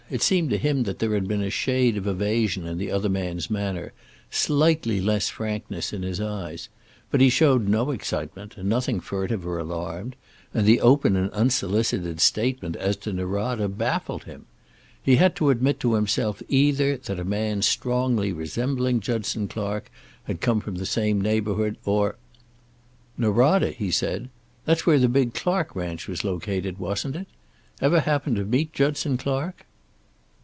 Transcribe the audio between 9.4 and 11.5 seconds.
or alarmed. And the open and